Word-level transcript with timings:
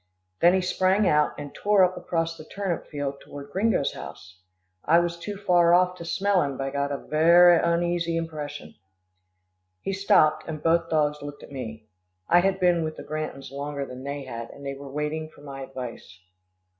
Then 0.39 0.55
he 0.55 0.61
sprang 0.61 1.07
out, 1.07 1.33
and 1.37 1.53
tore 1.53 1.83
up 1.83 1.95
across 1.95 2.35
the 2.35 2.43
turnip 2.43 2.87
field 2.87 3.21
toward 3.21 3.51
Gringo's 3.51 3.93
house. 3.93 4.39
I 4.83 4.97
was 4.97 5.15
too 5.15 5.37
far 5.37 5.75
off 5.75 5.93
to 5.97 6.05
smell 6.05 6.41
him, 6.41 6.57
but 6.57 6.63
I 6.63 6.69
got 6.71 6.91
a 6.91 6.97
verra 6.97 7.61
uneasy 7.63 8.17
impression." 8.17 8.73
He 9.79 9.93
stopped, 9.93 10.45
and 10.47 10.63
both 10.63 10.89
dogs 10.89 11.21
looked 11.21 11.43
at 11.43 11.51
me. 11.51 11.85
I 12.27 12.39
had 12.39 12.59
been 12.59 12.83
with 12.83 12.95
the 12.97 13.03
Grantons 13.03 13.51
longer 13.51 13.85
than 13.85 14.03
they 14.03 14.23
had, 14.23 14.49
and 14.49 14.65
they 14.65 14.73
were 14.73 14.89
waiting 14.91 15.29
for 15.29 15.41
my 15.41 15.61
advice. 15.61 16.19